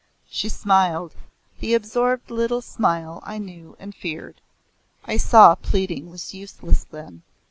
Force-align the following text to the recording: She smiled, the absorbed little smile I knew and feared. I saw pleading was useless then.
She 0.27 0.49
smiled, 0.49 1.13
the 1.59 1.75
absorbed 1.75 2.31
little 2.31 2.63
smile 2.63 3.21
I 3.23 3.37
knew 3.37 3.75
and 3.79 3.93
feared. 3.93 4.41
I 5.05 5.17
saw 5.17 5.53
pleading 5.53 6.09
was 6.09 6.33
useless 6.33 6.83
then. 6.83 7.21